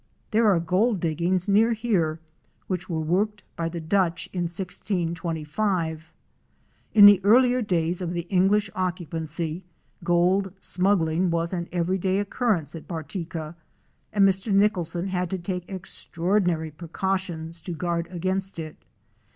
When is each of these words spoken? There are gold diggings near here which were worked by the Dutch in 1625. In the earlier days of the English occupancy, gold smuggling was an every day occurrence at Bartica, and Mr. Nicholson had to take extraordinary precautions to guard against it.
There 0.31 0.47
are 0.47 0.59
gold 0.59 0.99
diggings 0.99 1.47
near 1.47 1.73
here 1.73 2.19
which 2.65 2.89
were 2.89 2.99
worked 3.01 3.43
by 3.55 3.69
the 3.69 3.79
Dutch 3.79 4.27
in 4.33 4.45
1625. 4.49 6.11
In 6.95 7.05
the 7.05 7.21
earlier 7.23 7.61
days 7.61 8.01
of 8.01 8.11
the 8.13 8.21
English 8.27 8.71
occupancy, 8.73 9.63
gold 10.03 10.53
smuggling 10.59 11.29
was 11.29 11.53
an 11.53 11.69
every 11.71 11.99
day 11.99 12.17
occurrence 12.17 12.73
at 12.75 12.87
Bartica, 12.87 13.53
and 14.11 14.27
Mr. 14.27 14.51
Nicholson 14.51 15.09
had 15.09 15.29
to 15.29 15.37
take 15.37 15.69
extraordinary 15.69 16.71
precautions 16.71 17.61
to 17.61 17.71
guard 17.73 18.07
against 18.09 18.57
it. 18.57 18.77